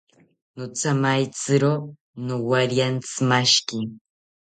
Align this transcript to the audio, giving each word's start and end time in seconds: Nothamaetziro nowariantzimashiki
Nothamaetziro 0.57 1.71
nowariantzimashiki 2.25 3.77